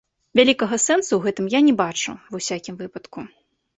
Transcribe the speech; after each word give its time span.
Вялікага 0.37 0.79
сэнсу 0.85 1.11
ў 1.15 1.19
гэтым 1.27 1.45
я 1.57 1.61
не 1.67 1.73
бачу, 1.81 2.17
ва 2.33 2.45
ўсякім 2.45 2.75
выпадку. 2.85 3.19